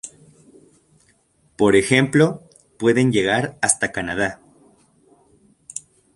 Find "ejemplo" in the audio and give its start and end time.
1.75-2.41